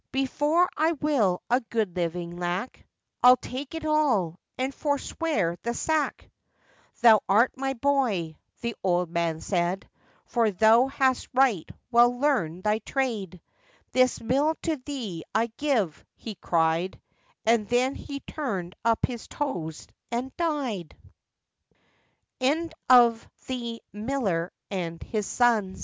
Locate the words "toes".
19.27-19.85